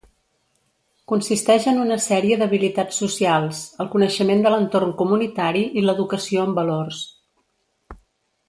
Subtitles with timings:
[1.11, 7.05] Consisteix en una sèrie d'habilitats socials, el coneixement de l'entorn comunitari i l'educació en valors.